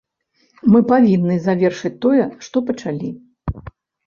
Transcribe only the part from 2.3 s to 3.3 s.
што пачалі.